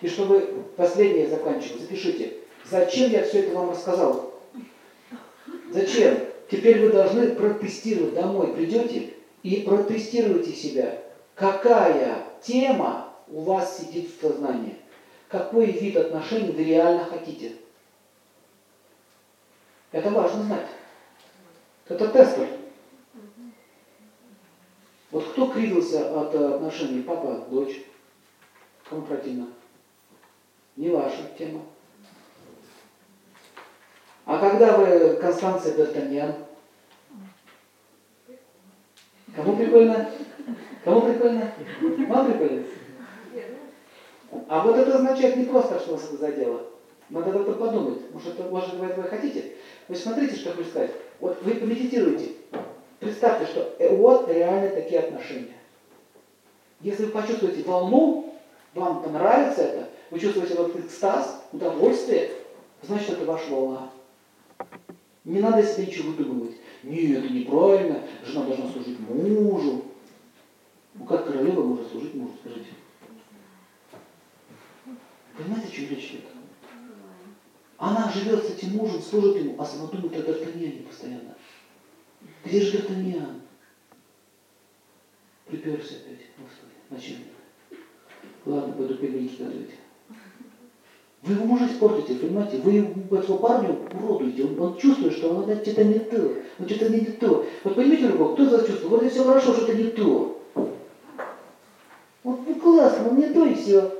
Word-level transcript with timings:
И 0.00 0.08
чтобы 0.08 0.64
последнее 0.76 1.28
заканчивать, 1.28 1.82
запишите. 1.82 2.34
Зачем 2.64 3.10
я 3.10 3.22
все 3.24 3.40
это 3.40 3.56
вам 3.56 3.70
рассказал? 3.70 4.34
Зачем? 5.70 6.18
Теперь 6.50 6.80
вы 6.80 6.90
должны 6.90 7.34
протестировать 7.34 8.14
домой. 8.14 8.54
Придете 8.54 9.14
и 9.42 9.60
протестируйте 9.60 10.52
себя. 10.52 11.02
Какая 11.34 12.24
тема 12.42 13.12
у 13.28 13.42
вас 13.42 13.78
сидит 13.78 14.10
в 14.10 14.20
сознании? 14.20 14.76
Какой 15.28 15.66
вид 15.66 15.96
отношений 15.96 16.50
вы 16.50 16.64
реально 16.64 17.04
хотите? 17.04 17.52
Это 19.92 20.10
важно 20.10 20.42
знать. 20.44 20.66
Это 21.88 22.08
тестер. 22.08 22.48
Вот 25.10 25.28
кто 25.28 25.48
кривился 25.48 26.20
от 26.20 26.34
отношений 26.34 27.02
папа, 27.02 27.44
дочь? 27.50 27.82
Кому 28.88 29.02
противно? 29.02 29.48
Не 30.76 30.90
ваша 30.90 31.22
тема. 31.36 31.62
А 34.24 34.38
когда 34.38 34.76
вы 34.76 35.16
Констанция 35.16 35.74
Д'Артаньян? 35.74 36.34
Кому 39.34 39.56
прикольно? 39.56 40.10
Кому 40.84 41.00
прикольно? 41.02 41.52
Вам 42.08 42.32
прикольно? 42.32 42.64
А 44.48 44.64
вот 44.64 44.76
это 44.76 44.96
означает 44.96 45.36
не 45.36 45.44
просто, 45.44 45.78
что 45.80 45.92
вас 45.92 46.04
это 46.04 46.16
задело. 46.16 46.66
Надо 47.08 47.30
это 47.38 47.52
подумать. 47.52 47.98
Может, 48.12 48.38
это, 48.38 48.48
может 48.48 48.74
вы 48.74 48.86
этого 48.86 49.08
хотите? 49.08 49.52
Вы 49.88 49.96
смотрите, 49.96 50.36
что 50.36 50.52
хочу 50.52 50.68
сказать. 50.68 50.92
Вот 51.18 51.42
вы 51.42 51.54
помедитируете. 51.54 52.32
Представьте, 53.00 53.46
что 53.46 53.74
э, 53.78 53.96
вот 53.96 54.28
реально 54.28 54.70
такие 54.70 55.00
отношения. 55.00 55.54
Если 56.80 57.06
вы 57.06 57.10
почувствуете 57.12 57.62
волну, 57.62 58.32
вам 58.74 59.02
понравится 59.02 59.62
это, 59.62 59.88
вы 60.10 60.18
чувствуете 60.18 60.54
вот 60.54 60.76
экстаз, 60.76 61.44
удовольствие, 61.52 62.32
значит 62.82 63.10
это 63.10 63.24
ваша 63.24 63.50
волна. 63.50 63.90
Не 65.24 65.40
надо 65.40 65.62
себе 65.62 65.86
ничего 65.86 66.10
выдумывать. 66.10 66.56
Нет, 66.82 67.24
это 67.24 67.32
неправильно, 67.32 68.02
жена 68.24 68.44
должна 68.44 68.70
служить 68.70 68.98
мужу. 69.00 69.84
Ну 70.94 71.04
как 71.04 71.26
королева 71.26 71.62
может 71.62 71.90
служить 71.90 72.14
мужу, 72.14 72.32
скажите? 72.40 72.70
Понимаете, 75.36 75.68
о 75.68 75.70
чем 75.70 75.88
речь 75.90 76.10
идет? 76.10 76.24
Она 77.78 78.10
живет 78.12 78.44
с 78.44 78.50
этим 78.50 78.76
мужем, 78.76 79.00
служит 79.00 79.36
ему, 79.36 79.56
а 79.58 79.64
сама 79.64 79.86
думает 79.86 80.14
о 80.16 80.30
Д'Артаньяне 80.30 80.86
постоянно. 80.86 81.34
Где 82.44 82.60
же 82.60 82.78
Д'Артаньян? 82.78 83.40
Приперся 85.46 85.94
опять, 85.96 86.26
Господи, 86.36 86.72
начальник. 86.90 87.32
Ладно, 88.44 88.72
пойду 88.74 88.96
пельменьки 88.96 89.42
готовить. 89.42 89.70
Вы 91.30 91.36
его 91.36 91.46
мужа 91.46 91.66
испортите, 91.66 92.14
понимаете? 92.14 92.56
Вы 92.56 92.92
этого 93.16 93.36
парня 93.36 93.76
уродуете. 93.94 94.44
Он, 94.44 94.60
он 94.60 94.76
чувствует, 94.76 95.12
что 95.12 95.32
он 95.32 95.44
что-то 95.44 95.84
не 95.84 96.00
то. 96.00 96.34
Он 96.58 96.68
что-то 96.68 96.88
не 96.88 97.04
то. 97.04 97.46
Вот 97.62 97.74
понимаете, 97.76 98.08
любовь, 98.08 98.32
кто 98.32 98.46
это 98.46 98.66
чувствует? 98.66 99.02
Вот 99.02 99.12
все 99.12 99.22
хорошо, 99.22 99.54
что-то 99.54 99.74
не 99.74 99.84
то. 99.84 100.42
Вот 102.24 102.40
ну 102.46 102.54
классно, 102.56 103.10
он 103.10 103.18
не 103.18 103.26
то 103.26 103.46
и 103.46 103.54
все. 103.54 103.92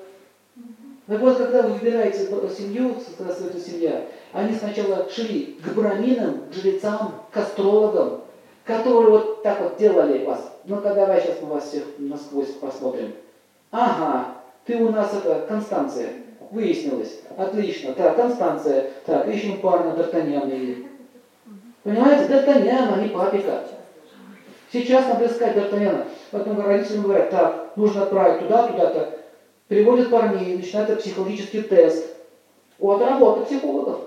Так 1.07 1.21
вот, 1.21 1.37
когда 1.37 1.63
вы 1.63 1.75
выбираете 1.75 2.19
семью, 2.19 2.97
эта 3.19 3.61
семья, 3.61 4.07
они 4.33 4.53
сначала 4.55 5.09
шли 5.09 5.57
к 5.65 5.73
браминам, 5.73 6.43
к 6.51 6.55
жрецам, 6.55 7.15
к 7.31 7.37
астрологам, 7.37 8.23
которые 8.65 9.11
вот 9.11 9.43
так 9.45 9.61
вот 9.61 9.77
делали 9.79 10.25
вас. 10.25 10.53
Ну-ка, 10.65 10.95
давай 10.95 11.21
сейчас 11.21 11.37
мы 11.43 11.51
вас 11.51 11.69
всех 11.69 11.85
насквозь 11.99 12.51
посмотрим. 12.61 13.13
Ага, 13.71 14.35
ты 14.67 14.77
у 14.77 14.91
нас 14.91 15.15
это, 15.15 15.47
Констанция, 15.49 16.11
выяснилось. 16.51 17.21
Отлично. 17.37 17.95
Так, 17.95 18.17
Констанция. 18.17 18.91
Так, 19.07 19.29
ищем 19.29 19.61
парня 19.61 19.93
Д'Артаньяна. 19.93 20.87
Понимаете, 21.83 22.33
Д'Артаньян, 22.33 22.95
а 22.95 23.01
не 23.01 23.09
папика. 23.09 23.67
Сейчас 24.73 25.09
надо 25.09 25.27
искать 25.27 25.57
Д'Артаньяна. 25.57 26.07
Потом 26.31 26.61
родителям 26.61 27.03
говорят, 27.03 27.31
так, 27.31 27.73
нужно 27.77 28.03
отправить 28.03 28.41
туда, 28.41 28.67
туда-то. 28.67 29.19
Приводят 29.69 30.11
парней, 30.11 30.57
начинается 30.57 30.97
психологический 30.97 31.63
тест. 31.63 32.17
Вот 32.79 33.01
работа 33.01 33.45
психологов. 33.45 34.01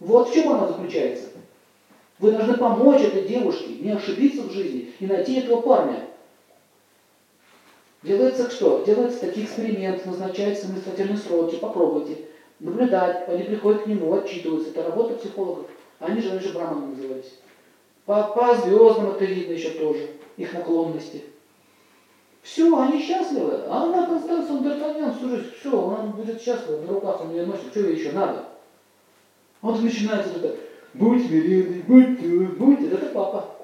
Вот 0.00 0.28
в 0.28 0.34
чем 0.34 0.50
она 0.50 0.66
заключается. 0.66 1.28
Вы 2.18 2.32
должны 2.32 2.56
помочь 2.56 3.02
этой 3.02 3.22
девушке 3.22 3.74
не 3.80 3.90
ошибиться 3.90 4.42
в 4.42 4.50
жизни 4.50 4.92
и 5.00 5.06
найти 5.06 5.40
этого 5.40 5.60
парня. 5.60 6.00
Делается 8.06 8.48
что? 8.48 8.84
Делается 8.86 9.20
такие 9.20 9.46
эксперименты, 9.46 10.08
назначаются 10.08 10.66
административные 10.66 11.16
сроки, 11.16 11.56
попробуйте. 11.56 12.18
Наблюдать, 12.60 13.28
они 13.28 13.42
приходят 13.42 13.82
к 13.82 13.86
нему, 13.86 14.14
отчитываются. 14.14 14.70
Это 14.70 14.84
работа 14.84 15.14
психологов. 15.14 15.66
Они 15.98 16.20
же 16.20 16.30
раньше 16.30 16.54
браманы 16.54 16.94
назывались. 16.94 17.34
По, 18.04 18.22
по 18.28 18.54
звездам 18.54 19.10
это 19.10 19.24
видно 19.24 19.52
еще 19.52 19.70
тоже, 19.70 20.10
их 20.36 20.52
наклонности. 20.54 21.24
Все, 22.42 22.78
они 22.78 23.02
счастливы. 23.02 23.62
А 23.66 23.82
она 23.82 24.06
Констанция 24.06 24.58
Д'Артаньян 24.58 25.16
всю 25.16 25.50
все, 25.58 25.88
она 25.88 26.10
будет 26.10 26.40
счастлива, 26.40 26.82
на 26.82 26.92
руках 26.92 27.22
он 27.22 27.32
ее 27.32 27.44
носит, 27.44 27.72
что 27.72 27.80
ей 27.80 27.96
еще 27.98 28.12
надо? 28.12 28.44
Вот 29.62 29.82
начинается 29.82 30.34
это, 30.36 30.54
будь 30.94 31.26
смиренный, 31.26 31.82
будь 31.82 32.20
ты, 32.20 32.46
будь, 32.46 32.92
это 32.92 33.06
папа. 33.06 33.55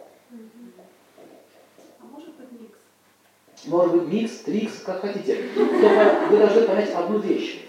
Может 3.67 3.95
быть 3.95 4.13
микс, 4.13 4.39
трикс, 4.39 4.81
как 4.85 5.01
хотите. 5.01 5.49
Только 5.55 6.29
вы 6.31 6.39
должны 6.39 6.63
понять 6.63 6.91
одну 6.91 7.19
вещь. 7.19 7.65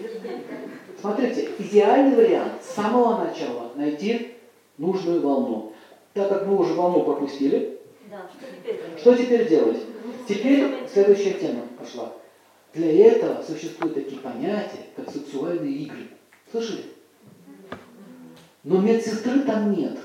Смотрите, 0.99 1.49
идеальный 1.59 2.15
вариант 2.15 2.63
с 2.63 2.75
самого 2.75 3.25
начала 3.25 3.71
найти 3.75 4.35
нужную 4.77 5.21
волну. 5.21 5.73
Так 6.13 6.29
как 6.29 6.47
мы 6.47 6.57
уже 6.57 6.73
волну 6.73 7.03
пропустили, 7.03 7.79
да, 8.09 8.29
что, 8.29 8.45
теперь 8.47 8.79
что 8.97 9.15
теперь 9.15 9.49
делать? 9.49 9.81
Теперь 10.27 10.87
следующая 10.91 11.33
тема 11.33 11.61
пошла. 11.77 12.13
Для 12.73 13.07
этого 13.07 13.43
существуют 13.43 13.95
такие 13.95 14.21
понятия, 14.21 14.85
как 14.95 15.09
сексуальные 15.09 15.73
игры. 15.73 16.07
Слышали? 16.51 16.85
Но 18.63 18.79
медсестры 18.79 19.41
там 19.41 19.73
нет. 19.73 19.97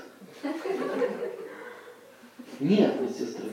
Нет 2.60 3.00
медсестры. 3.00 3.50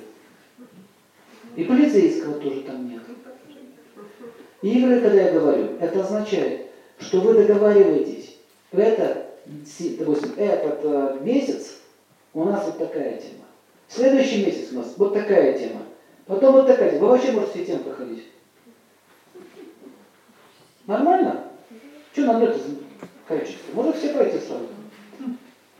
И 1.55 1.63
полицейского 1.63 2.39
тоже 2.39 2.61
там 2.61 2.89
нет. 2.89 3.01
Игры, 4.61 4.99
когда 4.99 5.21
я 5.21 5.31
говорю, 5.31 5.77
это 5.79 6.01
означает, 6.01 6.67
что 6.99 7.21
вы 7.21 7.33
договариваетесь. 7.33 8.37
Это, 8.71 9.27
допустим, 9.45 10.33
этот 10.37 10.79
э, 10.83 11.17
месяц 11.21 11.77
у 12.33 12.43
нас 12.45 12.65
вот 12.65 12.77
такая 12.77 13.17
тема. 13.17 13.45
Следующий 13.87 14.45
месяц 14.45 14.71
у 14.71 14.77
нас 14.77 14.93
вот 14.97 15.13
такая 15.13 15.57
тема. 15.57 15.81
Потом 16.25 16.53
вот 16.53 16.67
такая 16.67 16.91
тема. 16.91 17.01
Вы 17.03 17.07
вообще 17.09 17.31
можете 17.31 17.63
все 17.63 17.65
темы 17.65 17.83
проходить. 17.83 18.25
Нормально? 20.87 21.45
Что 22.11 22.25
нам 22.25 22.43
это 22.43 22.59
количество? 23.27 23.73
Можно 23.73 23.93
все 23.93 24.13
пройти 24.13 24.37
сразу. 24.39 24.65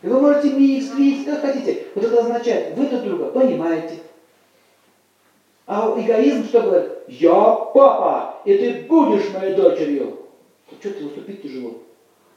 И 0.01 0.07
вы 0.07 0.21
можете 0.21 0.53
микс, 0.53 0.93
микс, 0.93 1.25
как 1.25 1.41
хотите. 1.41 1.87
Вот 1.95 2.05
это 2.05 2.19
означает, 2.19 2.77
вы 2.77 2.85
друг 2.87 3.03
друга 3.03 3.31
понимаете, 3.31 3.95
а 5.75 5.99
эгоизм 5.99 6.45
что 6.45 6.61
говорит? 6.61 6.91
Я 7.09 7.33
папа, 7.33 8.41
и 8.45 8.57
ты 8.57 8.85
будешь 8.87 9.33
моей 9.33 9.55
дочерью. 9.55 10.19
Так 10.69 10.79
что 10.79 10.91
ты 10.91 11.05
уступить 11.05 11.41
тяжело? 11.41 11.81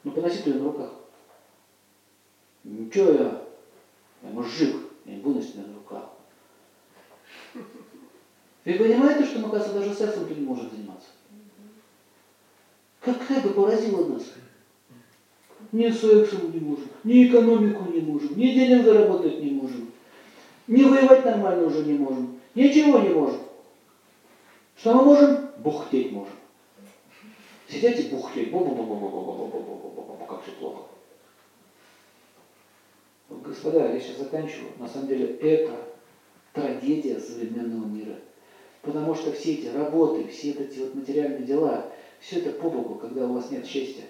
Ну 0.03 0.11
поноси 0.11 0.43
ты 0.43 0.51
ее 0.51 0.57
на 0.57 0.65
руках. 0.65 0.91
Ничего 2.65 3.13
я, 3.13 3.43
я 4.23 4.31
мужик, 4.31 4.75
я 5.05 5.15
не 5.15 5.21
буду 5.21 5.37
носить 5.37 5.55
на 5.55 5.73
руках. 5.73 6.11
Вы 8.65 8.75
понимаете, 8.75 9.25
что 9.25 9.39
мы, 9.39 9.51
кажется, 9.51 9.73
даже 9.73 9.95
сексом 9.95 10.27
ты 10.27 10.35
не 10.35 10.45
можем 10.45 10.69
заниматься? 10.71 11.09
Как 13.01 13.43
бы 13.45 13.51
поразило 13.51 14.09
нас. 14.09 14.33
Ни 15.71 15.89
сексом 15.91 16.53
не 16.53 16.61
можем, 16.61 16.89
ни 17.05 17.29
экономику 17.29 17.91
не 17.91 18.01
можем, 18.01 18.37
ни 18.37 18.49
денег 18.53 18.85
заработать 18.85 19.43
не 19.43 19.51
можем, 19.51 19.91
ни 20.67 20.83
воевать 20.83 21.25
нормально 21.25 21.67
уже 21.67 21.85
не 21.85 21.95
можем. 21.95 22.38
Ничего 22.55 22.99
не 23.01 23.11
можем. 23.11 23.41
Что 24.77 24.95
мы 24.95 25.05
можем? 25.05 25.49
Бухтеть 25.59 26.13
можем. 26.13 26.35
Сидеть 27.69 28.01
и 28.01 28.09
бухтеть. 28.09 28.51
Как 28.51 30.43
все 30.43 30.53
плохо. 30.59 30.85
Господа, 33.29 33.93
я 33.93 34.01
сейчас 34.01 34.19
заканчиваю. 34.19 34.73
На 34.79 34.89
самом 34.89 35.09
деле 35.09 35.37
это 35.37 35.77
трагедия 36.53 37.19
современного 37.19 37.87
мира. 37.87 38.17
Потому 38.83 39.15
что 39.15 39.33
все 39.33 39.55
эти 39.55 39.67
работы, 39.67 40.29
все 40.29 40.53
эти 40.53 40.79
вот 40.79 40.95
материальные 40.95 41.43
дела, 41.43 41.93
все 42.21 42.39
это 42.39 42.53
по 42.53 42.71
богу, 42.71 42.95
когда 42.97 43.27
у 43.27 43.35
вас 43.35 43.51
нет 43.51 43.67
счастья. 43.67 44.05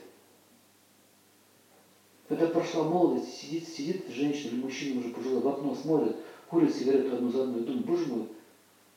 Когда 2.29 2.47
прошла 2.47 2.85
молодость, 2.85 3.35
сидит, 3.35 3.67
сидит 3.69 4.09
женщина 4.09 4.51
или 4.51 4.61
мужчина 4.61 5.01
уже 5.01 5.09
пожилой, 5.11 5.41
в 5.41 5.49
окно 5.49 5.75
смотрит, 5.75 6.17
курит 6.51 6.75
сигарету 6.75 7.17
одну 7.17 7.31
за 7.31 7.45
одной, 7.45 7.61
думает, 7.63 7.87
боже 7.87 8.07
мой, 8.07 8.29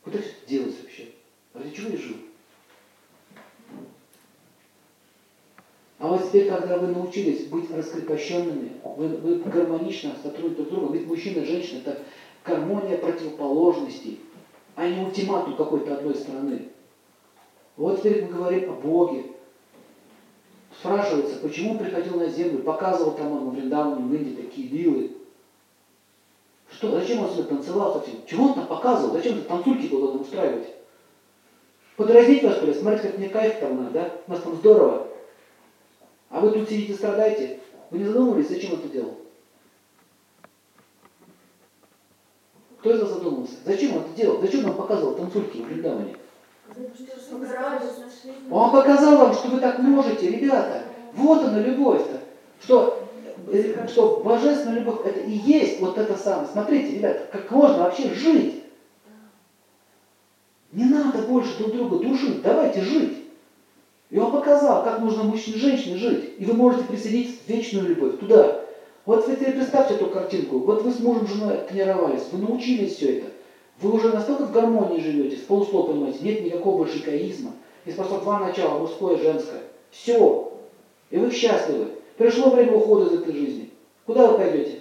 Куда 0.04 0.18
все 0.18 0.30
это 0.30 0.50
делать 0.50 0.76
вообще? 0.82 1.10
Ради 1.54 1.76
чего 1.76 1.90
я 1.90 1.98
жил? 1.98 2.16
теперь, 6.32 6.50
когда 6.50 6.78
вы 6.78 6.88
научились 6.88 7.48
быть 7.48 7.70
раскрепощенными, 7.70 8.72
вы, 8.84 9.10
вы 9.10 9.36
гармонично 9.36 10.16
сотрудничаете 10.24 10.56
друг 10.56 10.68
с 10.68 10.72
другом, 10.72 10.94
ведь 10.94 11.08
мужчина 11.08 11.42
и 11.42 11.46
женщина– 11.46 11.80
это 11.86 12.00
гармония 12.46 12.98
противоположностей, 12.98 14.20
а 14.76 14.88
не 14.88 15.06
ультиматум 15.06 15.58
какой-то 15.58 15.98
одной 15.98 16.16
страны. 16.16 16.70
Вот 17.76 18.00
теперь 18.00 18.24
мы 18.24 18.32
говорим 18.32 18.72
о 18.72 18.74
Боге. 18.74 19.26
Спрашивается, 20.80 21.36
почему 21.40 21.72
он 21.72 21.80
приходил 21.80 22.16
на 22.16 22.28
землю, 22.28 22.64
показывал 22.64 23.12
там 23.12 23.28
ему 23.28 23.52
в 23.52 23.56
Вриндаване, 23.56 24.04
в 24.04 24.14
Индии 24.14 24.42
такие 24.42 24.68
вилы. 24.68 25.12
Что, 26.72 26.92
зачем 26.92 27.24
он 27.24 27.32
себе 27.32 27.44
танцевал 27.44 27.94
совсем? 27.94 28.26
Чего 28.26 28.46
он 28.48 28.54
там 28.54 28.68
показывал? 28.68 29.14
Зачем 29.14 29.36
ты 29.36 29.42
танцульки 29.42 29.88
было 29.88 30.18
устраивать? 30.18 30.68
Подразнить 31.98 32.44
вас, 32.44 32.58
что 32.58 32.74
Смотрите, 32.74 33.10
как 33.10 33.18
мне 33.18 33.30
кайф 33.30 33.60
там 33.60 33.78
надо, 33.78 33.92
да? 33.92 34.12
У 34.28 34.32
нас 34.32 34.42
там 34.42 34.56
здорово. 34.56 35.08
А 36.30 36.40
вы 36.40 36.52
тут 36.52 36.70
сидите, 36.70 36.94
страдаете? 36.94 37.60
Вы 37.90 38.00
не 38.00 38.06
задумывались, 38.06 38.48
зачем 38.48 38.74
это 38.74 38.88
делал? 38.88 39.18
Кто 42.80 42.92
из 42.92 43.02
вас 43.02 43.12
задумался? 43.12 43.54
Зачем 43.66 43.98
он 43.98 44.04
это 44.04 44.14
делал? 44.16 44.42
Зачем 44.42 44.66
он 44.66 44.76
показывал 44.76 45.16
танцульки 45.16 45.58
в 45.58 45.66
Вриндаване? 45.66 46.16
Он 48.50 48.72
показал 48.72 49.18
вам, 49.18 49.34
что 49.34 49.50
вы 49.50 49.60
так 49.60 49.78
можете, 49.80 50.32
ребята. 50.32 50.84
Вот 51.14 51.44
она 51.44 51.60
любовь-то. 51.60 52.22
Что, 52.64 53.08
что 53.88 54.22
божественная 54.24 54.80
любовь, 54.80 55.06
это 55.06 55.20
и 55.20 55.32
есть 55.32 55.80
вот 55.80 55.98
это 55.98 56.18
самое. 56.18 56.48
Смотрите, 56.52 56.96
ребята, 56.96 57.28
как 57.32 57.50
можно 57.52 57.80
вообще 57.80 58.14
жить. 58.14 58.64
Не 60.72 60.86
надо 60.86 61.20
больше 61.24 61.58
друг 61.58 61.74
друга 61.74 61.98
душить, 62.00 62.42
давайте 62.42 62.82
жить. 62.82 63.18
И 64.10 64.18
он 64.18 64.32
показал, 64.32 64.84
как 64.84 65.00
нужно 65.00 65.24
мужчине 65.24 65.58
и 65.58 65.60
женщине 65.60 65.98
жить. 65.98 66.34
И 66.38 66.46
вы 66.46 66.54
можете 66.54 66.86
присоединиться 66.86 67.36
в 67.46 67.50
вечную 67.50 67.90
любовь 67.90 68.20
туда. 68.20 68.62
Вот 69.06 69.28
вы 69.28 69.36
теперь 69.36 69.54
представьте 69.54 69.96
эту 69.96 70.08
картинку. 70.08 70.60
Вот 70.60 70.84
вы 70.84 70.92
с 70.92 71.00
мужем, 71.00 71.28
женой 71.28 71.60
тренировались, 71.68 72.28
вы 72.32 72.40
научились 72.40 72.96
все 72.96 73.20
это. 73.20 73.28
Вы 73.82 73.92
уже 73.92 74.10
настолько 74.10 74.46
в 74.46 74.52
гармонии 74.52 75.02
живете, 75.02 75.38
с 75.38 75.40
полуслова 75.40 75.92
понимаете, 75.92 76.20
нет 76.22 76.44
никакого 76.44 76.78
больше 76.78 77.00
эгоизма. 77.00 77.54
Есть 77.86 77.98
просто 77.98 78.20
два 78.20 78.40
начала, 78.40 78.78
мужское 78.78 79.16
и 79.16 79.24
женское. 79.24 79.62
Все. 79.90 80.54
И 81.10 81.18
вы 81.18 81.32
счастливы. 81.32 81.88
Пришло 82.18 82.50
время 82.50 82.74
ухода 82.74 83.10
из 83.10 83.22
этой 83.22 83.34
жизни. 83.34 83.70
Куда 84.06 84.28
вы 84.28 84.38
пойдете? 84.38 84.80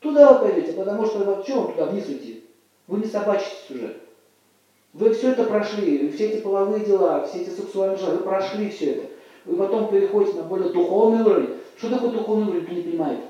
Туда 0.00 0.32
вы 0.32 0.48
пойдете, 0.48 0.72
потому 0.72 1.06
что 1.06 1.42
что 1.42 1.60
вам 1.60 1.72
туда 1.72 1.86
вниз 1.86 2.06
уйти? 2.08 2.44
Вы 2.86 2.98
не 2.98 3.06
собачитесь 3.06 3.70
уже. 3.70 3.96
Вы 4.92 5.12
все 5.12 5.32
это 5.32 5.44
прошли, 5.44 6.10
все 6.12 6.28
эти 6.28 6.42
половые 6.42 6.84
дела, 6.84 7.26
все 7.26 7.42
эти 7.42 7.50
сексуальные 7.50 7.98
желания, 7.98 8.18
вы 8.18 8.24
прошли 8.24 8.70
все 8.70 8.92
это. 8.92 9.08
Вы 9.44 9.56
потом 9.56 9.90
переходите 9.90 10.38
на 10.38 10.44
более 10.44 10.70
духовный 10.70 11.22
уровень. 11.22 11.56
Что 11.76 11.90
такое 11.90 12.10
духовный 12.10 12.48
уровень, 12.48 12.64
кто 12.64 12.74
не 12.74 12.82
понимает? 12.82 13.20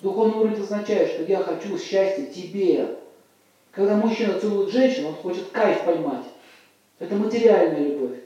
Духовный 0.00 0.38
уровень 0.38 0.60
означает, 0.60 1.12
что 1.12 1.22
я 1.24 1.38
хочу 1.38 1.78
счастья 1.78 2.24
тебе. 2.26 2.96
Когда 3.70 3.96
мужчина 3.96 4.40
целует 4.40 4.70
женщину, 4.70 5.08
он 5.08 5.14
хочет 5.14 5.48
кайф 5.50 5.84
поймать. 5.84 6.24
Это 6.98 7.14
материальная 7.14 7.88
любовь. 7.88 8.18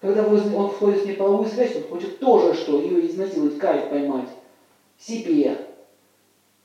Когда 0.00 0.26
он 0.26 0.70
входит 0.70 1.04
в 1.04 1.16
половую 1.16 1.48
связь, 1.48 1.76
он 1.76 1.82
хочет 1.84 2.18
тоже 2.20 2.54
что? 2.54 2.80
Ее 2.80 3.06
изнасиловать, 3.06 3.58
кайф 3.58 3.90
поймать. 3.90 4.28
Себе. 4.98 5.66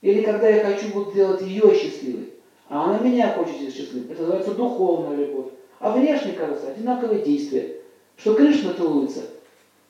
Или 0.01 0.21
когда 0.23 0.47
я 0.47 0.63
хочу 0.63 0.87
вот 0.93 1.11
сделать 1.11 1.41
ее 1.41 1.73
счастливой, 1.75 2.33
а 2.69 2.85
она 2.85 2.99
меня 2.99 3.33
хочет 3.33 3.73
счастливой. 3.73 4.11
Это 4.11 4.21
называется 4.21 4.53
духовная 4.53 5.17
любовь. 5.17 5.51
А 5.79 5.91
внешне, 5.91 6.33
кажется, 6.33 6.69
одинаковые 6.69 7.23
действия. 7.23 7.77
Что 8.15 8.33
Кришна 8.33 8.73
целуется, 8.73 9.23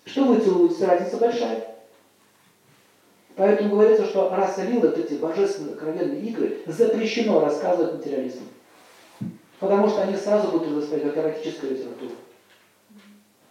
что 0.05 0.23
вы 0.23 0.39
целуете, 0.39 0.85
разница 0.85 1.17
большая. 1.17 1.75
Поэтому 3.35 3.71
говорится, 3.71 4.05
что 4.05 4.29
раса 4.29 4.63
лила, 4.63 4.87
вот 4.87 4.97
эти 4.97 5.13
божественные 5.15 5.73
откровенные 5.73 6.21
игры, 6.21 6.57
запрещено 6.65 7.39
рассказывать 7.39 7.95
материалистам. 7.95 8.47
Потому 9.59 9.87
что 9.87 10.01
они 10.01 10.15
сразу 10.15 10.47
будут 10.47 10.71
воспринимать 10.71 11.13
как 11.13 11.25
эротическая 11.25 11.71
литература. 11.71 12.11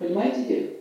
Понимаете 0.04 0.42
идею? 0.42 0.76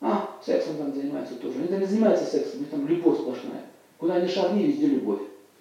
А, 0.00 0.40
сексом 0.44 0.76
там 0.76 0.94
занимаются 0.94 1.34
тоже. 1.34 1.58
Они 1.58 1.66
там 1.68 1.80
не 1.80 1.86
занимаются 1.86 2.24
сексом, 2.24 2.58
у 2.58 2.60
них 2.60 2.70
там 2.70 2.86
любовь 2.86 3.18
сплошная. 3.18 3.64
Куда 3.98 4.20
ни 4.20 4.28
шагни, 4.28 4.62
везде 4.62 4.86
любовь. 4.86 5.22